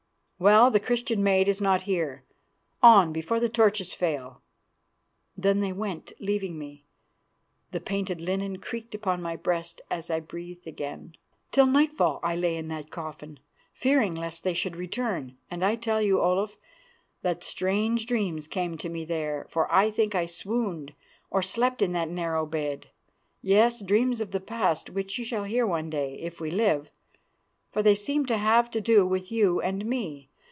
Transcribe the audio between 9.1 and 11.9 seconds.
my breast as I breathed again. "'Till